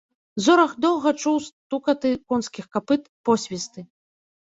[0.45, 3.91] Зорах доўга чуў стукаты конскіх капыт, посвісты.